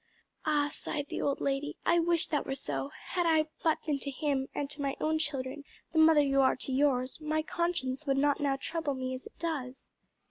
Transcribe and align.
"Ah!" 0.47 0.67
sighed 0.69 1.05
the 1.09 1.21
old 1.21 1.39
lady, 1.39 1.77
"I 1.85 1.99
wish 1.99 2.25
that 2.29 2.43
were 2.47 2.55
so: 2.55 2.89
had 3.09 3.27
I 3.27 3.45
but 3.63 3.85
been 3.85 3.99
to 3.99 4.09
him, 4.09 4.47
and 4.55 4.67
to 4.71 4.81
my 4.81 4.95
own 4.99 5.19
children, 5.19 5.63
the 5.93 5.99
mother 5.99 6.23
you 6.23 6.41
are 6.41 6.55
to 6.55 6.71
yours, 6.71 7.21
my 7.21 7.43
conscience 7.43 8.07
would 8.07 8.17
not 8.17 8.39
now 8.39 8.55
trouble 8.55 8.95
me 8.95 9.13
as 9.13 9.27
it 9.27 9.37
does." 9.37 9.91